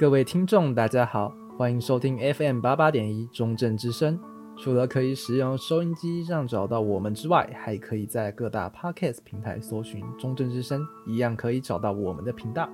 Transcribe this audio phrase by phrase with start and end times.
[0.00, 4.18] 各位听众，大家好，欢迎收听 FM 八八点一中正之声。
[4.56, 12.66] 除了可以使用收音机上找到我们之外，还可以在各大 Podcast 平台搜寻“中正之声”，一样可以找到我们的频道。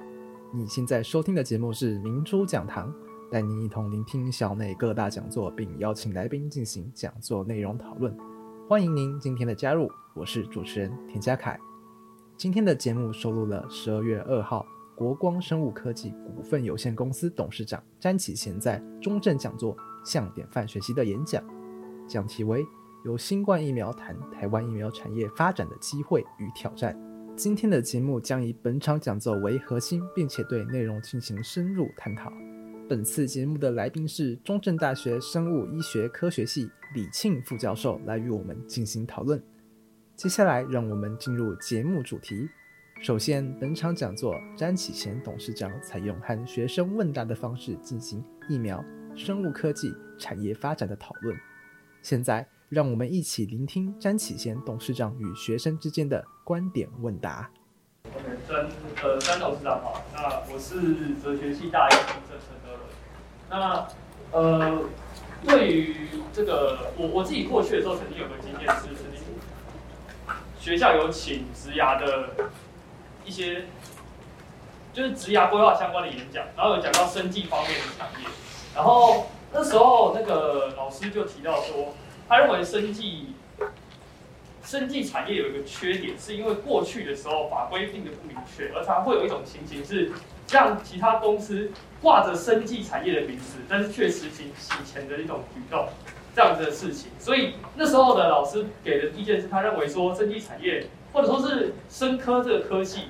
[0.54, 2.94] 你现在收听的节目是明珠讲堂，
[3.29, 8.17] 带您一同聆听校内各大讲座，并邀请来宾进行讲座内容讨论。
[8.69, 11.58] 欢迎您今天的加入，我是主持人田家凯。
[12.37, 14.65] 今天的节目收录了十二月二号。
[14.97, 21.45] 国光生物科技股份有限公司董事长詹启贤在中正讲座向典范学习的演讲，
[22.09, 22.65] 讲题为
[23.05, 26.98] “由新冠疫苗谈台湾疫苗产业发展的机会与挑战”。
[27.37, 32.33] 今天的节目将以本场讲座为核心，并且对内容进行深入探讨。
[32.89, 39.42] 本次节目的来宾是中正大学生物医学科学系李庆副教授，来与我们进行讨论。
[40.15, 42.48] 接下来，让我们进入节目主题。
[43.02, 48.82] 首先，本场讲座，詹启贤董事长采用和学生问答的方式进行疫苗、
[49.14, 51.36] 生物科技产业发展的讨论。
[52.00, 57.48] 现在，让我们一起聆听詹启贤董事长与学生之间的观点问答。
[58.06, 58.66] OK，詹
[59.03, 62.83] 呃詹董事长好，那我是哲学系大一中正陈德伦。
[63.50, 63.86] 那
[64.33, 64.83] 呃，
[65.44, 65.94] 对于
[66.33, 69.20] 这个我我自己过去的时候，曾经有个经验是，曾经
[70.58, 72.31] 学校有请职涯的。
[73.27, 73.66] 一些
[74.92, 78.28] 就是职涯规划相关的演讲，然后有讲到生技方面的产业，
[78.74, 81.94] 然后那时候那个老师就提到说，
[82.28, 83.34] 他认为生技
[84.64, 90.10] 生技产业有一个缺点，是因为过去的时候法规定的不明确，而常会有一种情形是，
[90.50, 95.88] 让其他公司挂着生技产业的名字，但是却实行洗钱的一种举动，
[96.34, 97.10] 这样子的事情。
[97.19, 103.08] 所以那时候的老师给的意见是他认为说，生技产业或者说是生科这个科技。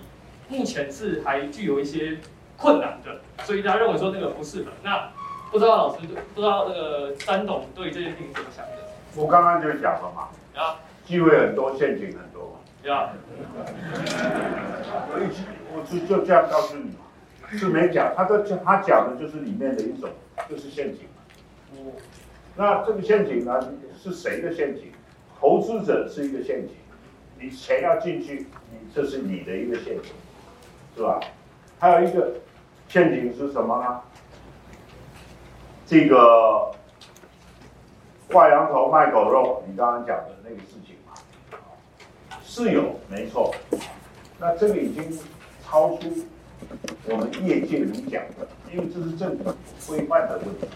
[0.48, 2.18] 目前是还具有一些
[2.56, 4.70] 困难的，所以大家认为说那个不适合。
[4.82, 5.10] 那
[5.50, 8.72] 不知道老师，不知道那个詹董对这件事情怎么想的？
[9.14, 13.12] 我刚刚就讲了嘛，啊，机会很多，陷阱很多嘛，对啊。
[15.08, 15.28] 我一
[15.74, 17.06] 我就就这样告诉你嘛，
[17.52, 20.10] 是没讲，他都他讲的就是里面的一种，
[20.48, 21.92] 就是陷阱嘛。
[22.56, 23.60] 那这个陷阱呢，
[23.98, 24.92] 是谁的陷阱？
[25.38, 26.74] 投资者是一个陷阱，
[27.38, 30.12] 你钱要进去，你这是你的一个陷阱。
[30.96, 31.20] 是吧？
[31.78, 32.32] 还有一个
[32.88, 34.00] 陷阱是什么呢？
[35.86, 36.72] 这个
[38.28, 41.12] 挂羊头卖狗肉，你刚刚讲的那个事情嘛，
[42.42, 43.54] 是有没错。
[44.38, 45.18] 那这个已经
[45.62, 46.10] 超出
[47.04, 49.54] 我们业界能讲的，因为这是政府
[49.86, 50.66] 规范的问题。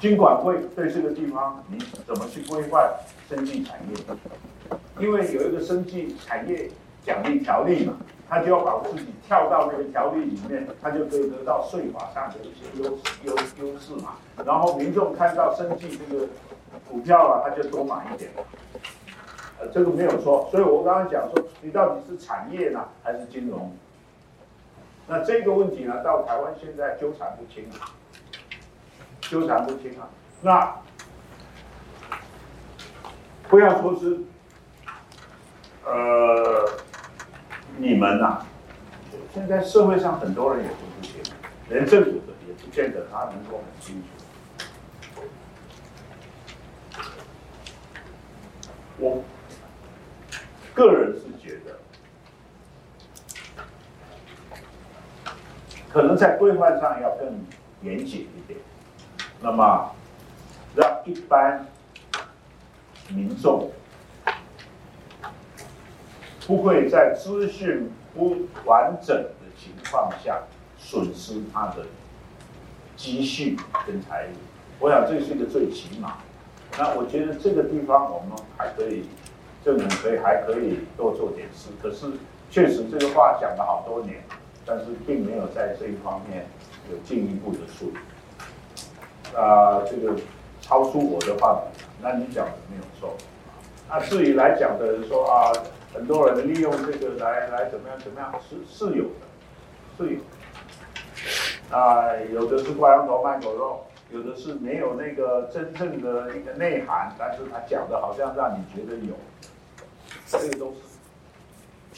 [0.00, 2.92] 经管会对这个地方你怎么去规范
[3.28, 3.94] 生技产业？
[4.98, 6.68] 因为有一个生技产业
[7.04, 7.94] 奖励条例嘛。
[8.30, 12.84] 他就要把自己跳到那个条例里面，他就可以得到税法上的一些优
[13.24, 14.14] 优优势嘛。
[14.46, 16.28] 然后民众看到生计这个
[16.88, 18.30] 股票啊，他就多买一点。
[19.58, 20.48] 呃，这个没有错。
[20.48, 23.72] 所以我刚刚讲说，你到底是产业呢，还是金融？
[25.08, 27.90] 那这个问题呢，到台湾现在纠缠不清啊，
[29.22, 30.08] 纠缠不清啊。
[30.40, 30.76] 那
[33.48, 34.20] 不要说是，
[35.84, 36.70] 呃。
[37.78, 38.44] 你们呐、
[39.32, 41.32] 现在社会上很多人也都不清楚，
[41.68, 44.08] 连政府的也不见得他能够很清楚。
[48.98, 49.24] 我
[50.74, 51.78] 个人是觉得，
[55.90, 57.46] 可能在规范上要更
[57.82, 58.60] 严谨一点，
[59.40, 59.94] 那么
[60.76, 61.66] 让一般
[63.08, 63.70] 民众。
[66.46, 70.42] 不会在资讯不完整的情况下
[70.78, 71.84] 损失他的
[72.96, 73.56] 积蓄
[73.86, 74.36] 跟财物，
[74.80, 76.14] 我想这是一个最起码。
[76.78, 79.04] 那我觉得这个地方我们还可以，
[79.64, 81.68] 政府可以还可以多做点事。
[81.82, 82.06] 可是
[82.50, 84.22] 确实这个话讲了好多年，
[84.64, 86.46] 但是并没有在这一方面
[86.90, 89.36] 有进一步的处理。
[89.36, 90.18] 啊、呃，这个
[90.60, 91.60] 超出我的范围，
[92.02, 93.14] 那你讲的没有错。
[93.88, 95.52] 那至于来讲的人说啊。
[95.92, 99.26] 很多人利用这个来来怎么样怎么样是是有的，
[99.98, 101.76] 是有的。
[101.76, 109.14] 啊，有的是挂羊头卖狗肉，有的是没有那个真正的一个内涵，但是他讲的好像让你觉得有，
[110.26, 110.78] 这个都是。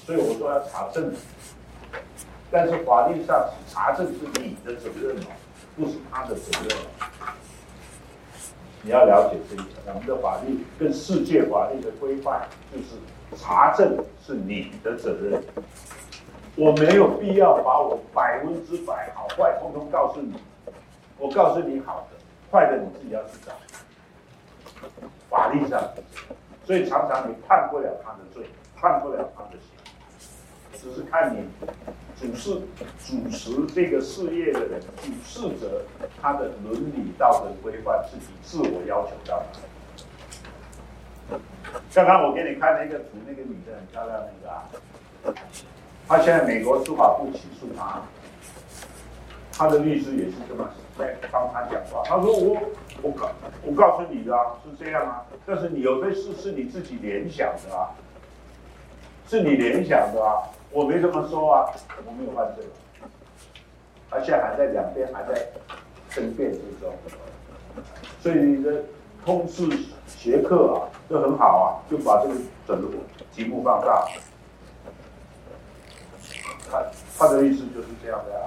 [0.06, 1.12] 所以我说要查证，
[2.50, 5.26] 但是法律上查证是你的责任嘛，
[5.76, 6.78] 不是他的责任。
[8.82, 12.96] 你要了解这一点，我们的法律跟世界法律的规范就是。
[13.36, 15.42] 查证是你的责任，
[16.56, 20.34] 我没有必要把我百分之百好坏通通告诉你。
[21.18, 22.16] 我告诉你好的，
[22.50, 23.52] 坏的你自己要去找。
[25.30, 25.80] 法律上，
[26.64, 28.44] 所以常常你判不了他的罪，
[28.76, 31.48] 判不了他的刑，只是看你
[32.20, 32.60] 主事
[32.98, 35.84] 主持这个事业的人，主事者
[36.20, 39.60] 他的伦理道德规范是你自我要求到的。
[41.94, 44.64] 刚刚我给你看那个图，那个女的很漂亮，那个啊，
[46.08, 48.02] 她现在美国司法部起诉她，
[49.52, 52.60] 她的律师也是这么在帮她讲话，她说我。
[53.00, 53.28] 我告
[53.64, 57.90] 我告诉你的啊，是这样啊，但是你有的事是你自己联想的啊，
[59.26, 61.66] 是你联想的啊，我没这么说啊，
[62.06, 62.64] 我没有犯罪，
[64.08, 65.48] 而且还在两边还在
[66.10, 66.94] 争辩之中，
[68.20, 68.84] 所以你的
[69.24, 69.66] 通识
[70.22, 72.34] 学课啊就很好啊，就把这个
[72.64, 72.88] 整个
[73.32, 74.06] 题目放大，
[76.70, 76.80] 他
[77.18, 78.46] 他的意思就是这样的啊。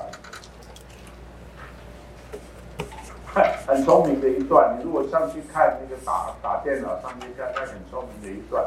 [3.67, 8.63] 很聪明的一段，你如果上去看那个打打电脑上去看，他很聪明的一段。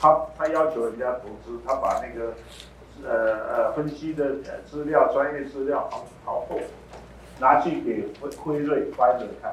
[0.00, 2.32] 他他要求人家投资，他把那个
[3.02, 4.36] 呃呃分析的
[4.70, 6.60] 资料、专业资料好好厚，
[7.40, 9.52] 拿去给辉辉瑞、辉瑞看。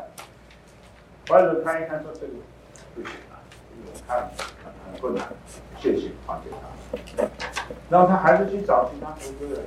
[1.28, 2.34] 辉瑞看一看说这个
[2.96, 3.40] 不行啊，
[3.86, 4.30] 我看
[4.64, 5.26] 很很困难，
[5.80, 6.58] 谢谢还给他。
[7.90, 9.64] 然后他还是去找其他投资人，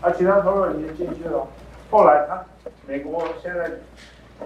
[0.00, 1.46] 啊，其他投资人也进去了。
[1.90, 2.44] 后来他
[2.86, 3.70] 美国现在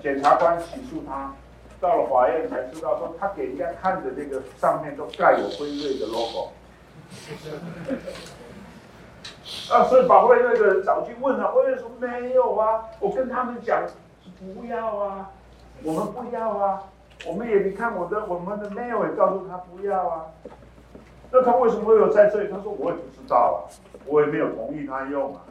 [0.03, 1.35] 检察官起诉他，
[1.81, 6.51] 到了法院才知道说他给人家看的那个上面都盖有辉瑞的 logo，
[9.71, 13.83] 啊，所以把辉瑞的人找去问了，辉瑞说没有啊，我跟他们讲
[14.55, 15.31] 不要啊，
[15.83, 16.83] 我们不要啊，
[17.27, 20.27] 我们也你看我的我们的 mail 也告诉他不要啊，
[21.33, 22.51] 那他为什么会有在这里？
[22.51, 23.69] 他说我也不知道啊，
[24.07, 25.43] 我也没有同意他用啊。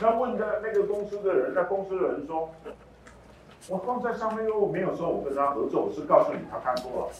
[0.00, 2.48] 那问的那个公司的人，那公司的人说
[3.68, 7.12] ：“我放在上面又没有说我跟他合作，我是告诉你他看过了。”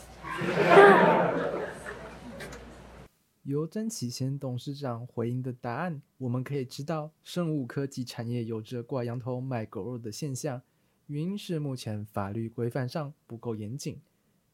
[3.42, 10.62] 由詹启贤董事长回应的答案，我们可以知道，生物科技产业有着挂羊头卖狗肉的现象，
[11.10, 14.00] 原因是目前法律规范上不够严谨，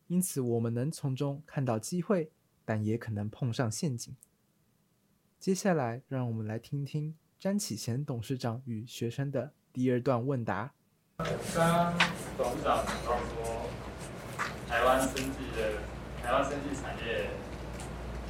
[0.07, 2.31] 因此我们能从中看到机会，
[2.65, 4.17] 但也可能碰上陷阱。
[5.39, 7.15] 接下来，让我们来听听。
[7.39, 10.73] 詹启贤董事长与学生的第二段问答。
[11.19, 11.93] 刚刚
[12.39, 13.69] 董事长提到说，
[14.67, 15.83] 台湾生技的
[16.23, 17.29] 台湾生技产业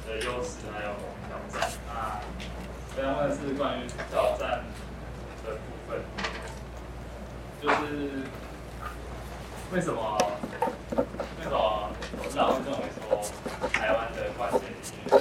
[0.05, 0.91] 的优势还有
[1.29, 1.71] 挑战。
[2.97, 4.65] 那我想问的是关于挑战，
[7.61, 7.75] 就是
[9.73, 10.17] 为什么
[11.39, 13.21] 为什么董事长会认为说
[13.73, 15.11] 台湾的关键领域？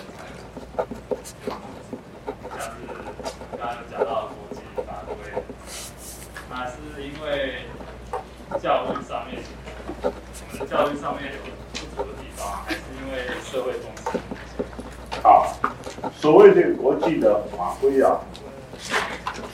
[3.90, 5.14] 讲到国际法规，
[6.50, 6.72] 那是
[7.02, 7.62] 因为
[8.60, 9.42] 教育上面，
[10.02, 10.08] 我
[10.52, 11.38] 们的教育上面有
[11.72, 14.18] 不足的地方，还是因为社会风气？
[15.22, 15.56] 好，
[16.14, 18.20] 所谓这个国际的法规啊，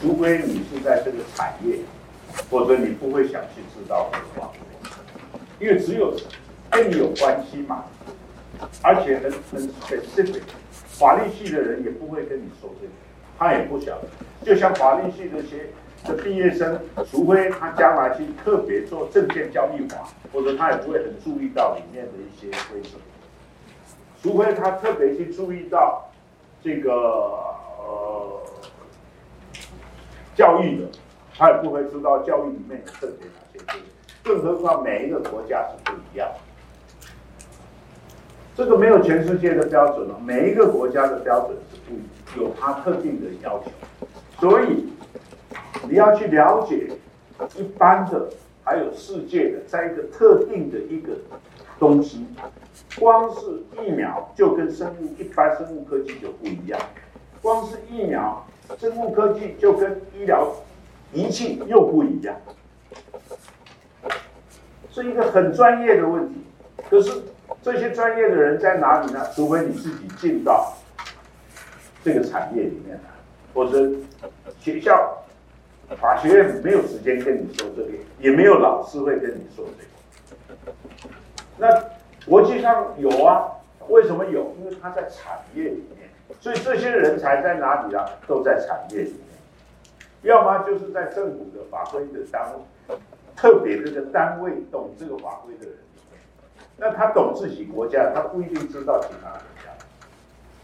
[0.00, 1.78] 除非你是在这个产业，
[2.52, 4.58] 否则你不会想去知道这个法规，
[5.58, 6.14] 因为只有
[6.70, 7.86] 跟你有关系嘛，
[8.82, 10.42] 而且很很 specific，
[10.84, 12.92] 法律系的人也不会跟你说这个。
[13.38, 14.08] 他也不晓得，
[14.44, 15.70] 就像法律系的学
[16.04, 16.78] 的毕业生，
[17.10, 22.90] 除非他将来去特别做证券交易法，或者他也不会很注意到里面的一些规则。
[24.22, 26.12] 除非他特别去注意到
[26.62, 28.42] 这个呃
[30.36, 30.88] 教育的，
[31.36, 34.30] 他也不会知道教育里面有特别哪些规则。
[34.30, 36.28] 更何况每一个国家是不一样，
[38.56, 41.98] 这个没有全世界的标准了，每一个国家的标准是不。
[42.34, 43.70] 有它特定的要求，
[44.40, 44.86] 所以
[45.86, 46.90] 你要去了解
[47.58, 48.26] 一般的，
[48.64, 51.12] 还有世界的，在一个特定的一个
[51.78, 52.26] 东西，
[52.98, 56.80] 光是疫苗就跟生物一般生物科技就不一样，
[57.42, 58.42] 光是疫苗
[58.78, 60.50] 生物科技就跟医疗
[61.12, 62.36] 仪器又不一样，
[64.90, 66.44] 是一个很专业的问题。
[66.88, 67.22] 可是
[67.62, 69.26] 这些专业的人在哪里呢？
[69.34, 70.74] 除非你自己进到。
[72.04, 73.10] 这个产业里面来，
[73.54, 73.88] 或者
[74.58, 75.22] 学校、
[76.00, 79.84] 法学院没有时间跟你说这个，也没有老师会跟你说这
[80.66, 80.74] 个。
[81.58, 81.68] 那
[82.26, 83.52] 国际上有啊？
[83.86, 84.52] 为什么有？
[84.58, 86.08] 因为他在产业里面，
[86.40, 88.04] 所以这些人才在哪里啊？
[88.26, 89.31] 都在产业里面。
[90.22, 92.42] 要么就是在政府的法规的单
[92.88, 92.96] 位，
[93.34, 95.76] 特别这个单位懂这个法规的人。
[96.76, 99.70] 那他懂自己国家，他不一定知道其他国家。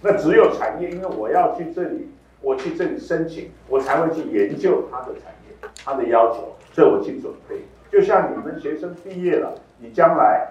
[0.00, 2.08] 那只有产业，因为我要去这里，
[2.40, 7.62] 我去这里申请，我才会去研究它的产业，它的要求，所以我去准备。
[7.90, 10.46] 就像你们学生毕业了，你将来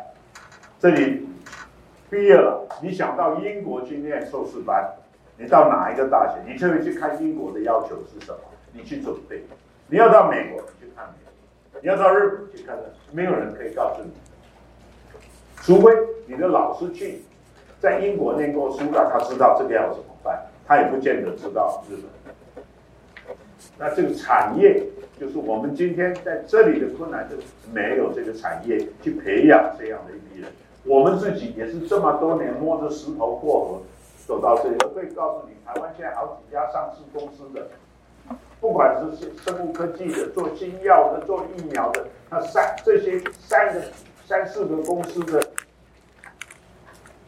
[0.79, 1.27] 这里
[2.09, 4.93] 毕业了，你想到英国去念硕士班，
[5.37, 8.39] 你到哪一个大学，你就会去看英国的要求是什么，
[8.77, 9.43] 你去准备。
[9.87, 14.11] 你要到美国，去看美国；你要到日本去看看，没有人可以告诉你，
[15.57, 15.91] 除非
[16.27, 17.23] 你的老师去
[17.79, 23.35] 在英国念过书，让他知道这个要怎么办，他也不见得知道日本。
[23.77, 24.83] 那这个产业。
[25.19, 27.41] 就是我们今天在这里的困难，就是
[27.73, 30.51] 没有这个产业去培养这样的一批人。
[30.83, 33.81] 我们自己也是这么多年摸着石头过河
[34.27, 34.75] 走到这里。
[34.83, 37.67] 我可以告诉你，台湾现在好几家上市公司的，
[38.59, 43.81] 不管是生生物科技的、做新药的、做疫苗的，那三这些三个、
[44.25, 45.41] 三四个公司的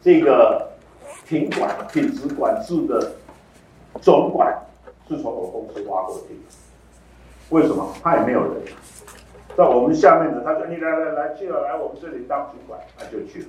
[0.02, 0.70] 这个
[1.26, 3.12] 品管、品质管制的
[4.00, 4.66] 总管，
[5.08, 6.40] 是从我公司挖过去的。
[7.50, 8.62] 为什么他也没有人？
[9.56, 13.48] 在我们下面的，他说：“你来来来，去了来我们这里当主管，他就去了。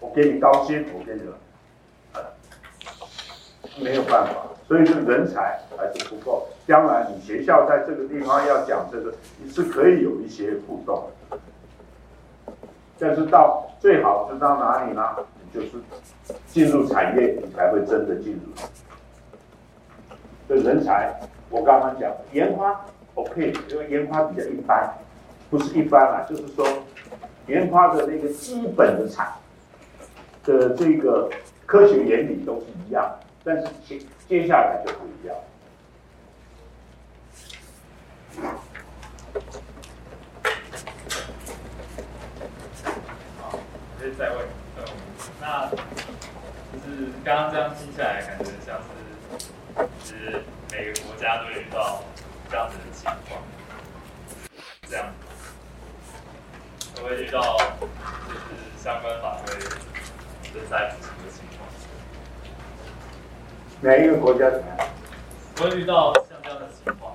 [0.00, 1.38] 我给你高薪，我给你了，
[3.78, 6.48] 没有办法，所以这人才还是不够。
[6.66, 11.10] 将来你学校在这个地方要讲这个，你是可以有一些互动，
[12.98, 15.02] 但是到最好是到哪里呢？
[15.44, 15.72] 你就是
[16.46, 20.16] 进入产业，你才会真的进入。
[20.48, 22.80] 这人才，我刚刚讲研发。”
[23.12, 24.90] OK，因为研发比较一般，
[25.50, 26.66] 不是一般啊，就是说
[27.46, 29.34] 研发的那个基本的产
[30.44, 31.28] 的这个
[31.66, 33.06] 科学原理都是一样，
[33.44, 35.36] 但是接接下来就不一样。
[43.40, 43.58] 好，
[43.98, 44.46] 可以再问。
[45.40, 45.76] 那就
[46.88, 52.02] 是刚刚这样听下来，感觉像是其实每个国家都遇到。
[52.50, 53.42] 这样子的情况，
[54.86, 55.06] 这样，
[56.94, 57.86] 都会遇到就
[58.36, 58.46] 是
[58.76, 59.70] 相关法规的？
[63.82, 64.88] 哪一个国家怎么样？
[65.58, 67.12] 会遇到像这样的情况，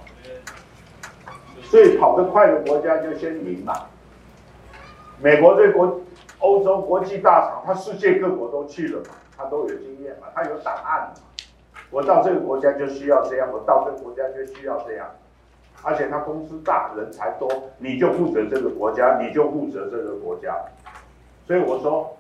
[1.64, 3.86] 所以跑得快的国家就先赢嘛。
[5.22, 6.02] 美国这国，
[6.40, 11.14] 欧洲国际大厂，他世界各国都去了嘛，他都有经验嘛，他有档案嘛。
[11.90, 15.08] 我到这个国家就需要这样，我到这个国家就需要这样。
[15.84, 20.54] 而且他公司大，人才多，你就负责这个国家，你就负责这个国家。
[21.48, 22.18] 所以我说，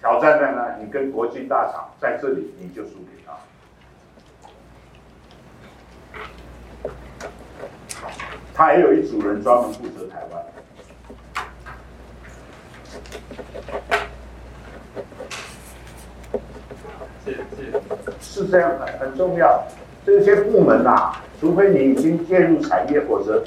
[0.00, 0.76] 挑战在哪？
[0.80, 3.19] 你跟国际大厂在这里，你就输给
[8.60, 8.66] 他。
[8.66, 10.44] 他也有一组人专门负责台湾。
[17.24, 17.72] 是是
[18.20, 19.66] 是这样的，很重要。
[20.04, 21.24] 这些部门啊。
[21.40, 23.42] 除非你已经介入产业，否则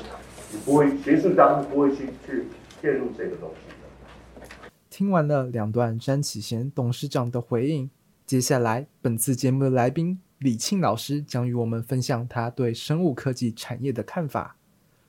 [0.52, 2.48] 你不会学术当中不会去去
[2.82, 4.70] 介入这个东西的。
[4.90, 7.88] 听完了两段詹启贤董事长的回应，
[8.26, 14.56] 接下来本次节目的来宾李庆老师将与我们分享他对生物科技产业的看法。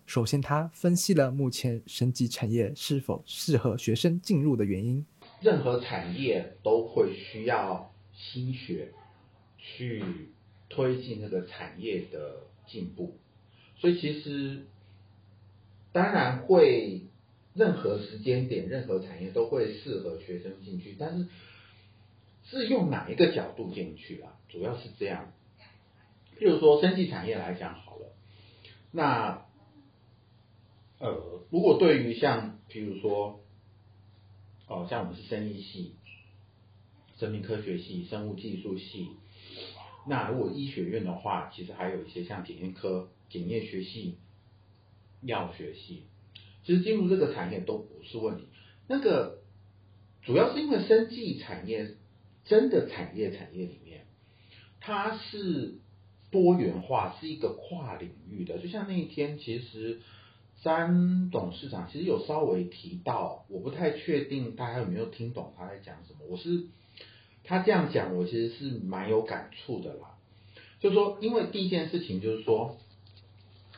[0.07, 5.05] 首先，他分析了目前生技产业是否适合学生进入的原因。
[5.41, 8.93] 任何产业都会需要新血
[9.59, 10.03] 去
[10.69, 12.45] 推进那个产业的。
[12.67, 13.19] 进步，
[13.77, 14.63] 所以其实
[15.93, 17.03] 当然会，
[17.53, 21.29] 任何时间点、任何产业都会适合学生进去，但是
[22.47, 24.33] 是用哪一个角度进去啊？
[24.49, 25.31] 主要是这样。
[26.39, 28.15] 譬如说，生技产业来讲好了，
[28.91, 29.45] 那
[31.05, 33.45] 呃，如果对于像譬如说，
[34.67, 35.97] 哦，像我们是生意系、
[37.19, 39.11] 生命科学系、生物技术系。
[40.09, 44.17] 那如果医学院的话，其实还有一些像检验科、检验学系、
[45.21, 46.05] 药学系，
[46.65, 48.49] 其实进入这个产业都不是问题。
[48.89, 49.43] 那个
[50.23, 51.97] 主要是因为生技产业
[52.47, 54.07] 真的产业产业里面，
[54.81, 55.75] 它是
[56.31, 58.59] 多元化，是一个跨领域的。
[58.59, 60.01] 就像那一天，其实
[60.65, 66.21] 詹董事长其实有稍微提到，我不太确定大家有没有听懂他在讲什么。
[66.29, 66.67] 我是。
[67.47, 70.17] 他这样讲，我其实是蛮有感触的啦。
[70.81, 72.79] 就是说，因为第一件事情就是说，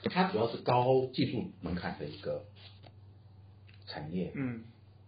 [0.04, 2.44] 它主要是高技术门槛的一个
[3.88, 4.62] 产业，嗯，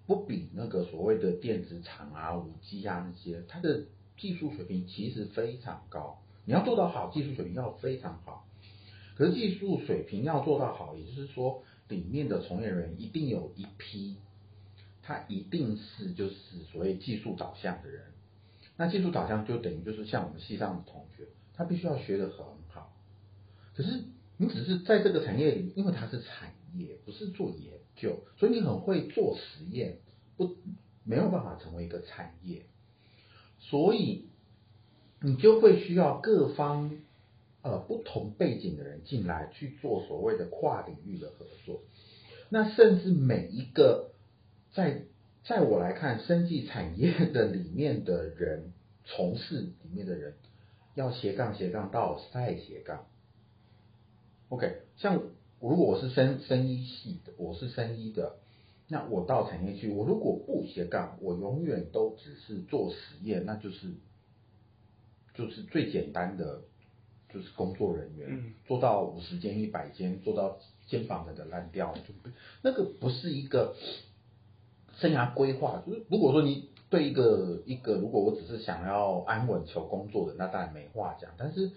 [0.08, 3.84] 不比那个所谓的电子厂啊、五 G 啊那些，它的
[4.16, 6.18] 技术水平其实非常高。
[6.44, 8.44] 你要做到好，技术水平要非常好。
[9.14, 14.16] 可是技术水平要做到好，也就是说，里面的从业人员一定有一批，
[15.02, 16.36] 他一定是就是
[16.70, 18.04] 所谓技术导向的人。
[18.76, 22.94] 那技术导向就等于就是像我们系上的同学，他必须要学得很好。
[23.74, 24.04] 可是
[24.36, 29.98] 你只是在这个产业里，因为它是产业，不是做研究，所以你很会做实验，
[30.36, 30.56] 不
[31.04, 32.66] 没有办法成为一个产业，
[33.58, 34.28] 所以
[35.20, 36.92] 你就会需要各方
[37.62, 41.82] 呃不同背景的人进来去做所谓的跨领域的合作。
[42.48, 44.12] 那甚至每一个
[44.72, 45.02] 在
[45.44, 48.72] 在我来看，生技产业的里面的人，
[49.04, 50.34] 从事里面的人，
[50.94, 53.06] 要斜杠斜杠到再斜杠。
[54.48, 55.22] OK，像
[55.60, 58.36] 如果我是生生医系的，我是生医的，
[58.88, 63.94] 那我到产业去，我如果不斜杠，我永远都只是做实验，那就是
[65.34, 66.62] 就是最简单的，
[67.32, 72.14] 就是工作人员，嗯、做到五十间一百间，做到肩膀的烂掉，就
[72.62, 73.74] 那个不是一个
[74.94, 75.82] 生涯规划。
[75.86, 81.72] 就是如果说你对一个一个，如果我只是想要安稳求工作的，那当然没话讲，但是。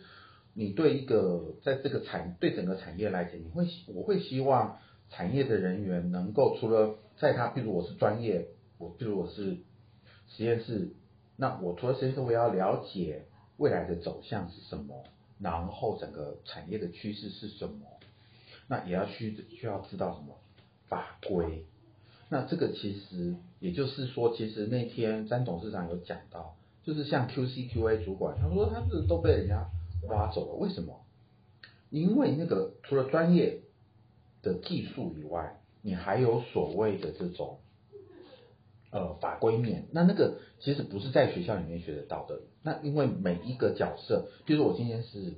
[0.54, 3.66] 你对一个在这个产对整个产业来讲，你会
[3.96, 4.80] 我会希望
[5.10, 9.60] 产业的人员能够除了在他，譬如我是专业，我譬如我是
[10.28, 10.92] 实验室，
[11.38, 15.06] 那我除了实验室，我也要了解未来的走向是什么，
[15.42, 17.88] 然后整个产业的趋势是什么，
[18.68, 20.38] 那也要需需要知道什么
[20.88, 21.66] 法规。
[22.30, 29.70] 那这个其实也就是说，其实那天詹董事长有讲到，就是像 QC QA 主管，他说他是都被人家。
[30.10, 31.00] 挖走了，为什么？
[31.92, 33.62] 因为那个除了专业
[34.42, 37.60] 的技术以外，你还有所谓的这种
[38.92, 42.42] 呃法规面，那那个其实不是在学校里面学得到的。
[42.62, 45.34] 那因为每一个角色，比如说我今天是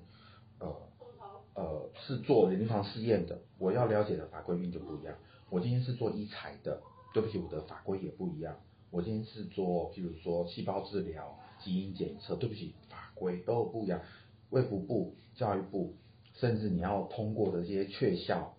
[0.59, 0.75] 呃
[1.55, 5.15] 呃是做临床试验的，我要了解的法规面就不一样。
[5.49, 6.81] 我今天是做医材的，
[7.13, 8.57] 对不起，我的法规也不一样。
[8.89, 14.01] 我今天是做，譬如说细胞治疗、基因检测，对不起，法规都不一样。
[14.49, 15.95] 卫福部、教育部，
[16.35, 18.55] 甚至你要通过的这些确校，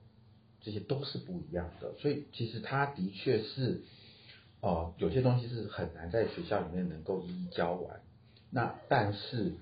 [0.61, 1.95] 这些都是不一样的。
[1.99, 3.83] 所以其实它的确是，
[4.65, 8.01] 呃，有些东西是很难在学校里面能够一一教完。
[8.51, 9.53] 那但是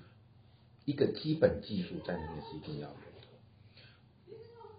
[0.85, 3.01] 一个基本技术在里面是一定要有的。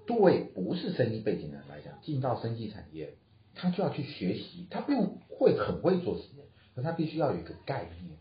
[0.06, 3.18] 对，不是生意背景的人来讲，进到生技产业，
[3.54, 8.18] 他就要去学习，他不用会很会做实验，可他必须要有一个概念。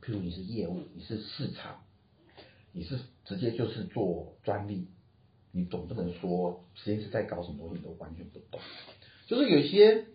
[0.00, 1.82] 譬如你是业务，你是市场。
[2.72, 4.86] 你是直接就是做专利，
[5.50, 8.60] 你总不能说实验室在搞什么东西你都完全不懂。
[9.26, 10.06] 就是有些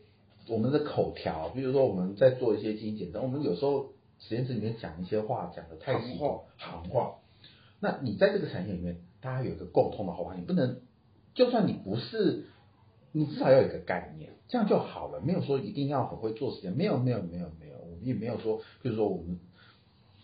[0.47, 6.17] 我们的口条，比如说我们在做一些基因检测，我们有时候实验室里面讲一些话讲的太细，
[6.57, 7.15] 行话。
[7.79, 10.81] 那你在这个产业里面，大家有一个共通的好话，你不能，
[11.33, 12.45] 就算你不是，
[13.11, 15.21] 你至少要有一个概念，这样就好了。
[15.21, 19.39] 没有说一定要很会做实验，没有没有没有没有，我们也没有说，比如说我们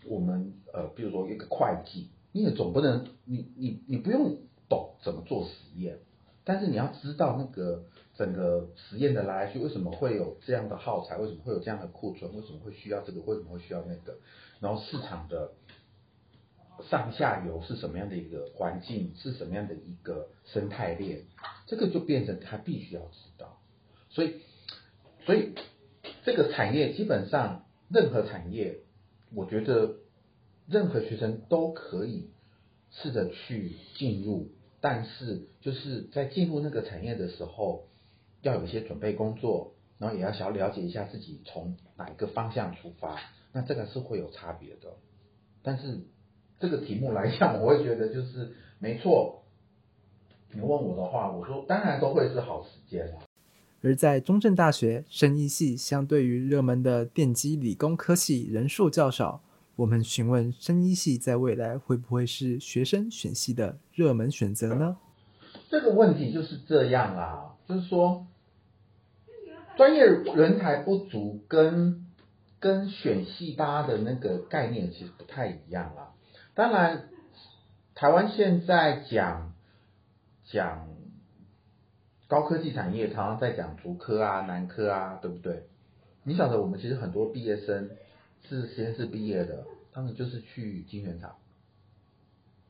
[0.06, 2.08] 我们呃，比如说一个会计。
[2.34, 5.98] 你也总不能，你你你不用懂怎么做实验，
[6.44, 14.18] 但是你要知道那个整个实验的来去，为什么会有这样的耗材，为什么会有这样的库存，为什么会需要这个，为什么会需要那个，
[14.60, 15.52] 然后市场的
[16.88, 21.24] 上下游是什么样的一个环境，是什么样的一个生态链，
[21.66, 23.60] 这个就变成他必须要知道，
[24.10, 24.40] 所以
[25.24, 25.54] 所以
[26.24, 28.78] 这个产业基本上任何产业，
[29.34, 29.96] 我觉得。
[30.68, 32.30] 任何学生都可以
[32.88, 34.52] 试着去进入，
[34.82, 37.86] 但是就是在进入那个产业的时候，
[38.42, 43.16] 要有一些准备工作，然后也要想了解一下自己从哪一个方向出发，
[43.52, 44.96] 那这个是会有差别的。
[45.62, 46.00] 但是
[46.58, 49.44] 这个题目来讲，我会觉得就是没错。
[50.52, 53.08] 你问我的话，我说当然都会是好时间。
[53.82, 59.42] 而在中正大学生医系，相对于热门的电机理工科系，人数较少。
[59.74, 64.98] 我们询问生医系在未来会不会是学生选系的热门选择呢？
[65.70, 68.26] 这个问题就是这样啦，就是说
[69.76, 72.06] 专业人才不足跟
[72.60, 76.12] 跟选系大家的那个概念其实不太一样啦。
[76.54, 77.08] 当然，
[77.94, 79.54] 台湾现在讲
[80.44, 80.86] 讲
[82.28, 85.66] 高科技产业，常常在讲竹科啊、南科啊，对不对？
[86.24, 87.90] 你晓得我们其实很多毕业生。
[88.48, 91.36] 是实验室毕业的，他们就是去晶圆厂，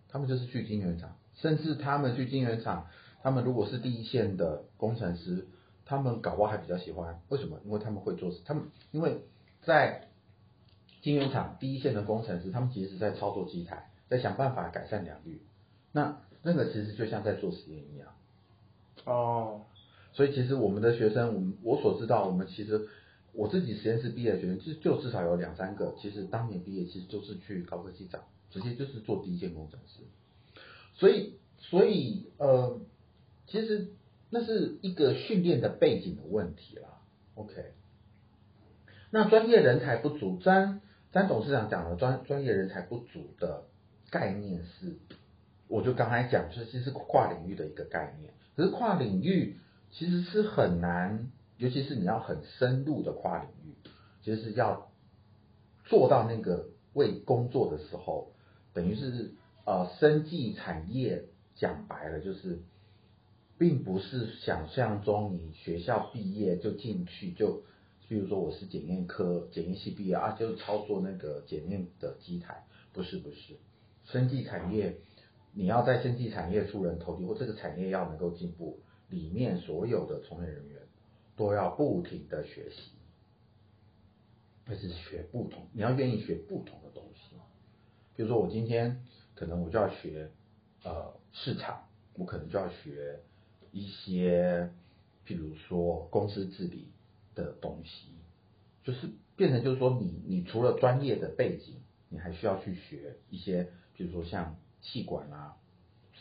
[0.08, 2.88] 他们就是去晶圆厂，甚至他们去晶圆厂，
[3.22, 5.48] 他们如果是第一线的工程师，
[5.84, 7.58] 他们搞不好还比较喜欢，为什么？
[7.64, 9.22] 因为他们会做事，他们因为
[9.62, 10.08] 在
[11.00, 15.42] 晶圆厂第一线的工程师，他们其实是在操作机台，在想办法改善良率，
[15.90, 18.08] 那那个其实就像在做实验一样。
[19.04, 19.62] 哦，
[20.12, 22.88] 所以其实我们的学生，我们我所知道，我们其实。
[23.34, 28.18] 我自己实验室毕业的学生，就就至少有两三个，其实当年毕业其实就是去高科技找，
[28.50, 30.02] 直接就是做第一线工程师。
[30.92, 32.78] 所以，所以呃，
[33.46, 33.88] 其实
[34.28, 37.00] 那是一个训练的背景的问题啦。
[37.34, 37.72] OK，
[39.10, 43.64] 那专业人才不足，詹詹董事长讲的专专业人才不足的
[44.10, 44.98] 概念是，
[45.68, 49.56] 我就刚才讲，就是其实跨领域的一个概念，可是跨领域
[49.90, 51.30] 其实是很难。
[51.62, 53.76] 尤其是你要很深入的跨领域，
[54.20, 54.90] 就是要
[55.84, 58.32] 做到那个为工作的时候，
[58.74, 59.30] 等于是
[59.64, 62.58] 呃，生技产业讲白了就是，
[63.58, 67.62] 并不是想象中你学校毕业就进去就，
[68.08, 73.54] 比如说我是检验科检验系毕业啊，就操作那个检验的机台，不是不是，
[74.04, 74.96] 生技产业
[75.54, 80.81] 你要在生技产业出人头地，或这个产业要能够进步，里面所有的从业人员。
[81.36, 82.92] 都要不停的学习，
[84.66, 87.36] 而是学不同，你要愿意学不同的东西。
[88.14, 89.02] 比如说，我今天
[89.34, 90.30] 可能我就要学
[90.84, 93.20] 呃市场，我可能就要学
[93.70, 94.70] 一些，
[95.26, 96.90] 譬如说公司治理
[97.34, 98.08] 的东西，
[98.84, 101.76] 就是变成就是说你，你除了专业的背景，
[102.10, 105.56] 你还需要去学一些，比如说像气管啊，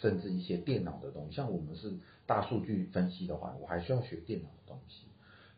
[0.02, 1.36] 甚至一些电脑的东西。
[1.36, 1.94] 像我们是
[2.26, 5.06] 大数据分析的话，我还需要学电脑的东西。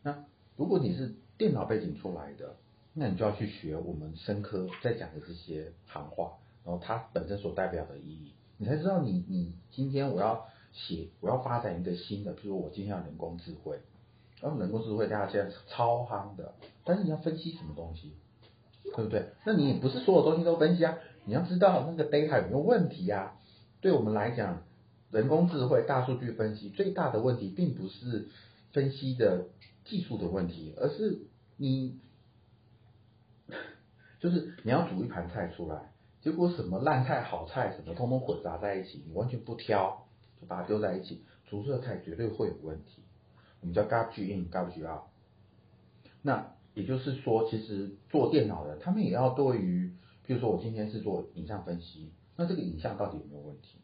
[0.02, 0.24] 那
[0.56, 2.54] 如果你是电脑背景出来的，
[2.92, 13.80] 那你就要去学我们深科在讲的这些行话，然后它本身所代表的意义，你才知道你你今天我要写我要发展一个新的，譬如我今天要人工智慧，
[14.40, 16.54] 然后人工智慧大家现在超夯的，
[16.84, 18.12] 但是你要分析什么东西，
[18.94, 19.30] 对不对？
[19.44, 23.36] 那你不是所有东西都分析啊，你要知道那个 data 有没有问题啊？
[23.84, 24.62] 对我们来讲，
[25.10, 28.30] 人工智慧大数据分析最大的问题并不是
[28.72, 29.48] 分析的。
[29.84, 31.26] 技术的问题，而是
[31.58, 32.00] 你
[34.18, 35.92] 就是你要煮一盘菜出来，
[36.22, 40.06] 结果什么烂菜、好菜什么通通混杂在一起，你完全不挑，
[40.40, 43.02] 就把它丢在一起，煮出的菜绝对会有问题。
[43.60, 45.02] 我们叫 garbage in, garbage out。
[46.22, 49.92] 那也就是说，其实做电脑的他们也要对于，
[50.26, 53.78] 比如说我今天是做影像分析，那这个影像到底有没有问题，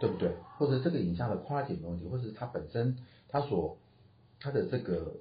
[0.00, 0.34] 对不对？
[0.58, 2.96] 或者这个影像的 quality 有没有问题，或者是它本身
[3.28, 3.78] 它所
[4.40, 5.16] 它的这个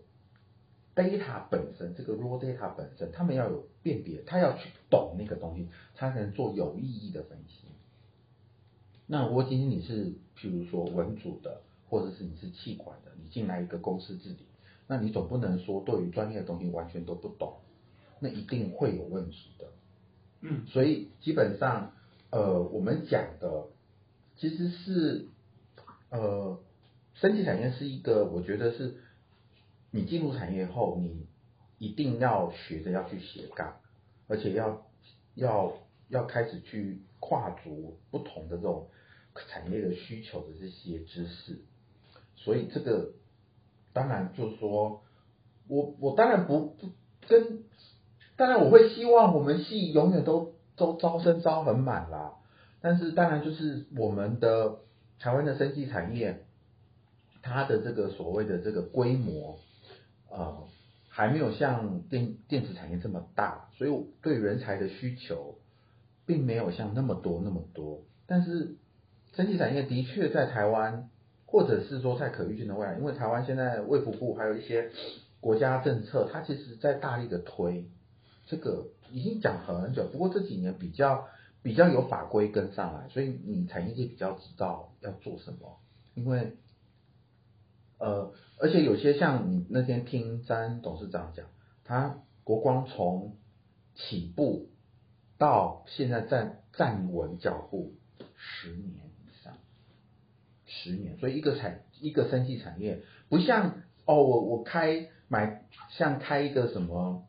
[0.96, 7.68] data 本身，这个 raw data 本身，他们要有辨别，他要去懂那个东西，他才能做有意义的分析。
[9.08, 14.46] 那如果今天你是，譬如说文组的，或者是你是企管的，你进来一个公司治理，
[14.88, 17.58] 那你总不能说对于专业的东西完全都不懂，
[18.20, 19.68] 那一定会有问题的。
[20.42, 21.94] 嗯，所以基本上，
[22.32, 23.68] 呃，我们讲的
[24.38, 25.28] 其实是，
[26.10, 26.60] 呃，
[27.14, 28.98] 生技产业是一个，我觉得是。
[29.94, 31.28] 你进入产业后，你
[31.78, 33.82] 一定要学着要去斜杠，
[34.30, 34.88] 而且要
[35.36, 35.74] 要
[36.08, 38.88] 要开始去跨足不同的这种
[39.50, 41.66] 产业的需求的这些知识。
[42.38, 43.16] 所以这个
[43.92, 45.04] 当然就是说，
[45.68, 46.88] 我我当然不不
[47.28, 47.66] 跟，
[48.38, 52.34] 当然我会希望我们系永远都都招生招很满啦。
[52.82, 54.80] 但是当然就是我们的
[55.20, 56.44] 台湾的生技产业，
[57.44, 59.60] 它的这个所谓的这个规模。
[60.34, 60.64] 呃，
[61.10, 63.92] 还没有像电电子产业这么大，所以
[64.22, 65.56] 对人才的需求
[66.26, 68.00] 并没有像那么多那么多。
[68.28, 68.78] 但是，
[69.34, 71.10] 生技产业的确在台湾，
[71.46, 74.90] 或者是说在可预见的未来，因为台湾现在卫福部还有一些
[75.42, 77.90] 国家政策，它其实在大力的推
[78.46, 80.08] 这个，已经讲很久。
[80.12, 81.28] 不过这几年比较
[81.62, 85.80] 比较有法规跟上来，所以你产业界比较知道要做什么，
[86.14, 86.58] 因为。
[88.04, 91.46] 呃，而且有些像你那天听詹董事长讲，
[91.84, 93.38] 他国光从
[93.94, 94.70] 起步
[95.38, 97.94] 到现在站站稳脚步
[98.36, 99.54] 十年以上，
[100.66, 107.28] 十年，所以一个产一个生技产业不像哦，我我开买像开一个什么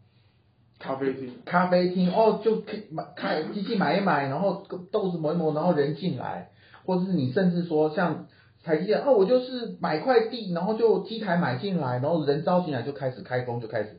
[0.82, 2.12] 咖啡厅，咖啡厅。
[2.12, 6.50] 哦，就买开机器买一买，然后豆子磨一磨，然后人进来，
[6.84, 8.26] 或者是你甚至说像。
[8.64, 13.98] 台积电哦，我就是买块地，然后就机台买进来，然后人招进来就开始开工，就开始，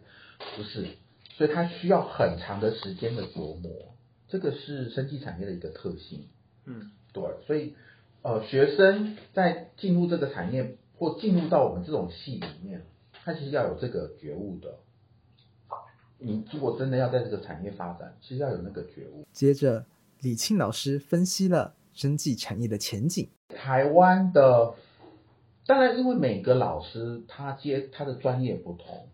[0.55, 0.87] 不是，
[1.35, 3.93] 所以它需要很长的时间的琢磨，
[4.29, 6.29] 这个是生技产业的一个特性。
[6.65, 7.75] 嗯，对，所以
[8.21, 14.75] 呃，学生在进入这个产业或进入到我们这种系里面，他其实要有这个觉悟的。
[16.23, 19.25] 你如果真的要在这个产业发展，其实要有那个觉悟。
[19.33, 19.86] 接着，
[20.21, 23.29] 李庆老师分析了生技产业的前景。
[23.49, 24.73] 台湾的，
[25.65, 29.07] 当然，因为每个老师他接他的专业不同，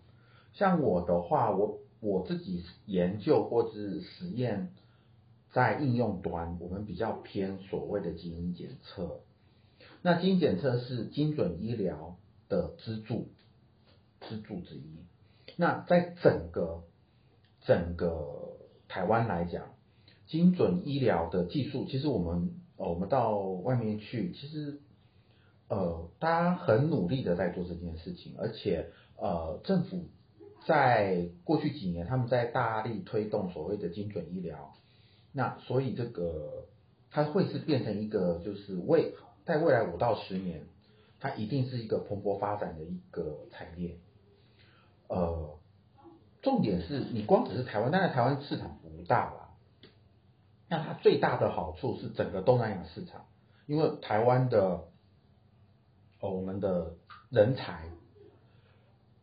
[0.53, 4.71] 像我的话，我我自己研究或者是实验，
[5.51, 9.21] 在应用端，我们比较偏所谓的基因检测。
[10.03, 12.15] 那基因检测是精准医疗
[12.47, 13.27] 的支柱，
[14.21, 14.99] 支柱之一。
[15.57, 16.83] 那在整个
[17.61, 19.73] 整个台湾来讲，
[20.27, 24.79] 精准医疗的技术，其实我们我们到外面去，其实
[25.67, 30.05] 呃，大家很努力的在做这件事情，而且呃，政府
[30.65, 34.73] 在过去几年，他们在大力推动所谓的精准医疗。
[35.31, 36.65] 那所以这个
[37.11, 39.13] 它会是变成一个，就是未
[39.45, 40.63] 在未来五到十年，
[41.19, 43.97] 它一定是一个蓬勃发展的一个产业。
[45.07, 45.58] 呃，
[46.41, 49.49] 重点是你光只是台湾，但是台湾市场不大啦。
[50.67, 53.25] 那它最大的好处是整个东南亚市场，
[53.65, 54.85] 因为台湾的，
[56.19, 56.95] 哦，我们的
[57.29, 57.89] 人才，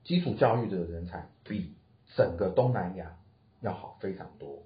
[0.04, 1.74] 基础教育的人才比
[2.16, 3.16] 整个东南亚
[3.60, 4.64] 要好非常多。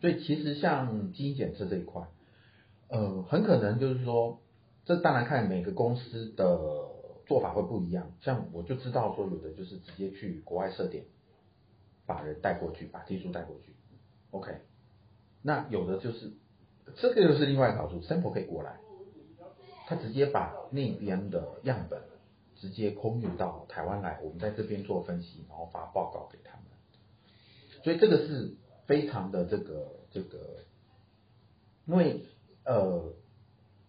[0.00, 2.08] 所以其实像基因检测这一块，
[2.88, 4.40] 呃，很可能就是说，
[4.84, 6.88] 这当然看每个公司的。
[7.28, 11.04] 做法会不一样，像我就知道说有的就是直接去国外设点，
[12.08, 13.72] 把人带过去，把技术带过去
[14.32, 14.62] ，OK。
[15.42, 16.32] 那有的就是
[16.96, 18.80] 这个又是另外一个好处，sample 可以过来，
[19.86, 22.02] 他直接把那边的样本
[22.56, 26.64] 直接空运到台湾来，我们在这边做分析，然后发报告给他们。
[27.84, 30.64] 所以这个是非常的这个这个，
[31.86, 32.24] 因为
[32.64, 33.12] 呃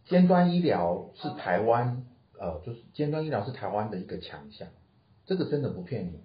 [0.05, 2.05] 尖端医疗是台湾。
[2.41, 4.69] 呃，就是尖端医疗是台湾的一个强项，
[5.25, 6.21] 这个真的不骗你。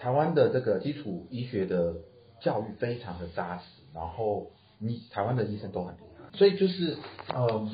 [0.00, 1.94] 台湾的这个基础医学的
[2.40, 6.96] 教育非常的扎实，然后你台湾的医生都很厉害，所以就是
[7.34, 7.70] 嗯、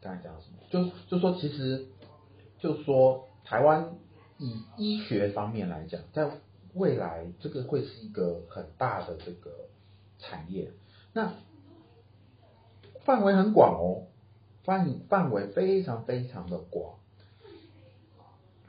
[0.00, 0.58] 刚才讲什么？
[0.70, 1.86] 就就说其实
[2.58, 3.94] 就说台湾
[4.38, 6.30] 以医学方面来讲，在
[6.72, 9.50] 未来这个会是一个很大的这个
[10.18, 10.72] 产业，
[11.12, 11.34] 那
[13.04, 14.08] 范围很广哦。
[14.64, 17.00] 范范围非常非常的广，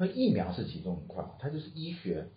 [0.05, 2.27] 那疫苗是其中一块嘛，它就是医学，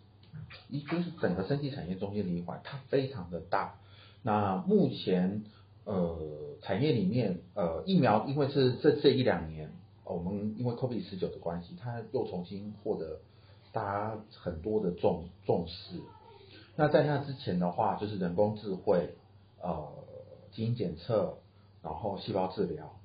[0.68, 3.81] 一就是整个生技产业中间的一环，它非常的大。
[4.22, 5.42] 那目前
[5.83, 6.16] 呃
[6.62, 9.72] 产业里面呃疫苗，因为是这这一两年，
[10.05, 13.20] 我们因为 COVID 十九的关系，它又重新获得
[13.72, 16.00] 大家很多的重重视。
[16.76, 19.16] 那在那之前的话，就是人工智慧，
[19.61, 19.92] 呃
[20.52, 21.38] 基因检测，
[21.83, 22.96] 然后细胞治疗。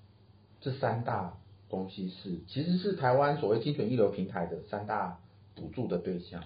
[0.60, 1.40] 这三大
[1.72, 5.20] 东西是，其实是台湾所谓精准医疗平台的三大
[5.56, 6.44] 补助的对象。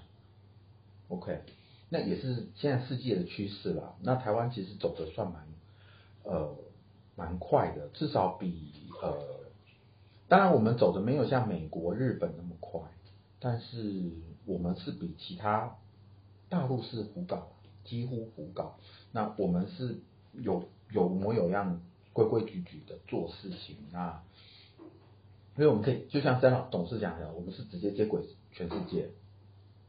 [1.09, 1.41] OK，
[1.89, 3.95] 那也是现在世界的趋势啦。
[4.01, 5.43] 那台湾其实走的算蛮，
[6.23, 6.55] 呃，
[7.15, 9.17] 蛮快的，至少比呃，
[10.29, 12.79] 当然我们走的没有像美国、日本那么快，
[13.39, 14.11] 但是
[14.45, 15.75] 我们是比其他
[16.47, 17.47] 大陆是胡搞，
[17.83, 18.77] 几乎胡搞。
[19.11, 19.97] 那我们是
[20.33, 21.81] 有有模有样。
[22.15, 24.23] 规规矩矩的做事情啊，
[25.57, 29.09] 因为我们可以就像詹董事讲的，我们是直接接轨全世界，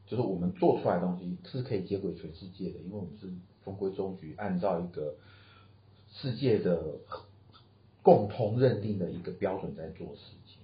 [0.05, 3.29] 就是我们做出来的东西是可以接轨全世界的，因为我们是
[3.65, 5.15] 中规中矩，按照一个
[6.09, 6.99] 世界的
[8.01, 10.61] 共同认定的一个标准在做事情。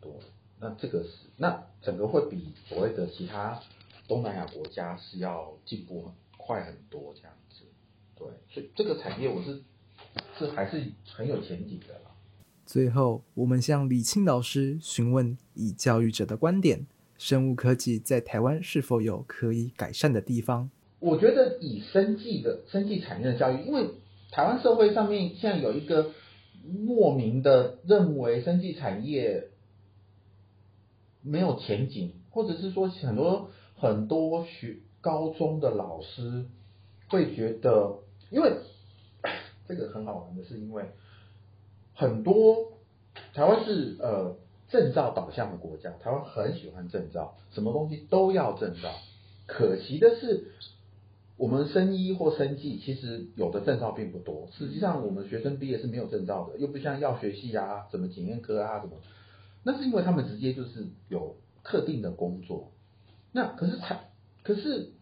[0.00, 0.12] 对，
[0.60, 3.60] 那这个是那整个会比所谓的其他
[4.06, 7.64] 东南亚国家是要进步很快很多这样子。
[8.14, 9.62] 对，所以这个产业我是。
[10.38, 12.00] 是还是很有前景的。
[12.66, 16.84] 最后，我们向李沁老师询问：以教育者的观点，
[17.16, 20.68] 生物科技在台湾是否有可以改善的地方？
[20.98, 23.88] 我觉得以生技的生技产业的教育，因为
[24.32, 26.10] 台湾社会上面现在有一个
[26.68, 29.48] 莫名的认为生技产业
[31.22, 36.46] 没有前景，或者是说很多很多学高中的老师
[37.08, 38.00] 会觉得，
[38.30, 38.52] 因为。
[39.68, 40.84] 这个很好玩的是，因为
[41.96, 42.72] 很多
[43.34, 44.36] 台湾是呃
[44.68, 48.90] 证照导向的国家，台湾很喜欢证照，什么东西都要证照。
[49.46, 50.52] 可惜的是，
[51.36, 54.48] 我们生医或生技其实有的证照并不多。
[54.52, 58.92] 实际上，我们学生毕业是没有证照的，又不像药学系啊、什么检验科啊什么，
[59.64, 62.70] 那是因为他们直接就是有特定的工作。
[63.32, 64.10] 那可是才
[64.44, 64.92] 可是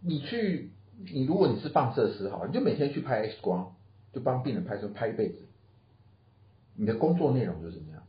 [0.00, 0.70] 你去。
[1.12, 3.74] 你如果你是放射师好，你就每天去拍 X 光，
[4.12, 5.43] 就帮病人拍出拍一辈子。
[6.76, 8.02] 你的工作内容就是这样。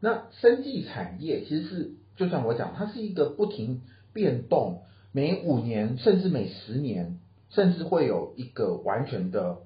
[0.00, 7.20] 那生技产业其实是，就像我讲，它是一个不停变动，每五年甚至每十年，
[7.50, 9.58] 甚至会有一个完全的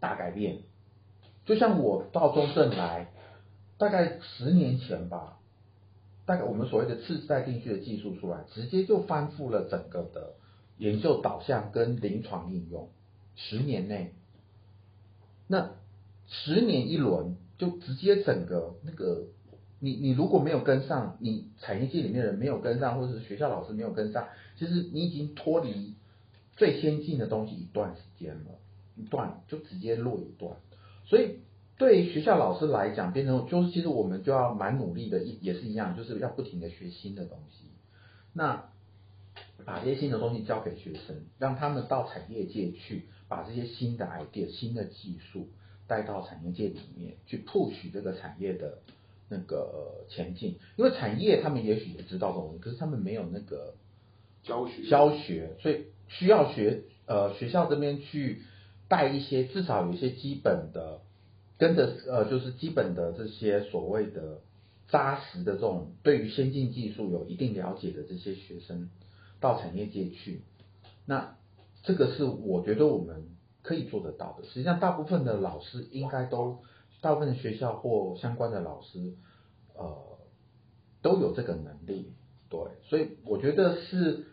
[0.00, 0.60] 大改变。
[1.44, 3.08] 就像我到中正来，
[3.78, 5.38] 大概十年前吧，
[6.26, 10.34] 大概我们所谓的次世代定序的技术出来，直接就翻覆了整个的
[10.76, 12.90] 研究导向跟临床应用，
[13.34, 14.14] 十年内，
[15.46, 15.70] 那
[16.28, 19.24] 十年一轮就直接整个那个，
[19.80, 25.94] 你你如果没有跟上，你产业界里面的人没有跟上，或者是学校老师没有跟上，其实你已经脱离
[26.56, 28.58] 最先进的东西一段时间了，
[28.96, 30.56] 一段就直接落一段，
[31.04, 31.40] 所以。
[31.78, 37.66] 对学校老师来讲，变成就是其实我们就要蛮努力的，一也是一样，就是要不停的学新的东西。
[38.32, 38.64] 那
[39.64, 45.50] 把这些新的东西教给学生，让他们到产业界去，把这些新的 idea、新的技术
[45.88, 48.78] 带到产业界里面去 push 这个产业的
[49.28, 50.58] 那个前进。
[50.76, 53.74] 因为产业他们也许也知道这种东西，可是他们没有那个
[54.44, 58.42] 教学教学，所以需要学呃学校这边去
[58.86, 61.00] 带一些，至少有一些基本的。
[61.60, 64.42] 跟着呃，就是基本的这些所谓的
[64.86, 68.90] 扎实的这种对于先进技术有一定了解的这些学生
[69.40, 70.42] 到产业界去，
[71.04, 71.36] 那
[71.82, 73.24] 这个是我觉得我们
[73.62, 74.44] 可以做得到的。
[74.44, 76.62] 实际上，大部分的老师应该都，
[77.00, 79.14] 大部分学校或相关的老师，
[79.74, 80.18] 呃，
[81.02, 82.12] 都有这个能力。
[82.48, 84.26] 对，所以我觉得是，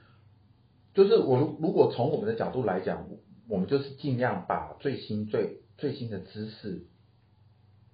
[0.93, 3.07] 就是我如果从我们的角度来讲，
[3.47, 6.87] 我们就是尽量把最新最最新的知识。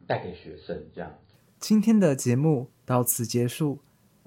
[0.07, 1.19] 带给学生这样。
[1.59, 3.79] 今天的节目到此结束，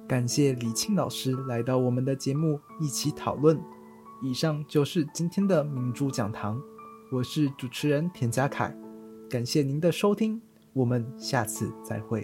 [0.08, 3.60] 感谢李沁老师来到我们的节目一起讨论。
[4.22, 6.62] 以上就是今天的明珠讲堂，
[7.14, 8.76] 我是主持人田家凯，
[9.30, 12.20] 感谢您的收听，我们下次再会。